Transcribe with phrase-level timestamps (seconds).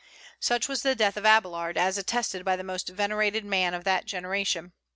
[0.39, 4.05] Such was the death of Abélard, as attested by the most venerated man of that
[4.05, 4.71] generation.